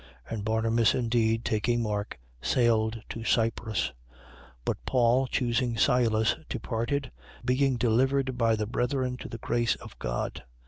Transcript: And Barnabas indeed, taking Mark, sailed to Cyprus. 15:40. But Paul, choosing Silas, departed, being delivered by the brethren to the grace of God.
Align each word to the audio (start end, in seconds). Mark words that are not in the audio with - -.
And 0.27 0.43
Barnabas 0.43 0.95
indeed, 0.95 1.45
taking 1.45 1.83
Mark, 1.83 2.17
sailed 2.41 3.03
to 3.09 3.23
Cyprus. 3.23 3.89
15:40. 4.11 4.23
But 4.65 4.83
Paul, 4.87 5.27
choosing 5.27 5.77
Silas, 5.77 6.37
departed, 6.49 7.11
being 7.45 7.77
delivered 7.77 8.35
by 8.35 8.55
the 8.55 8.65
brethren 8.65 9.15
to 9.17 9.29
the 9.29 9.37
grace 9.37 9.75
of 9.75 9.99
God. 9.99 10.41